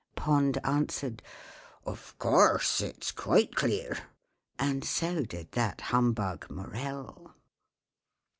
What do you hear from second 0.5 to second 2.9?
answered, "Of course